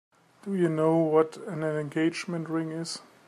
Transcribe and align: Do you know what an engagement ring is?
Do 0.43 0.55
you 0.55 0.67
know 0.67 0.97
what 0.97 1.37
an 1.37 1.61
engagement 1.61 2.49
ring 2.49 2.71
is? 2.71 3.01